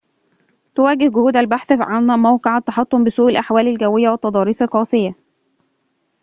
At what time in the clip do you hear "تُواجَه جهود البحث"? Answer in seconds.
0.75-1.71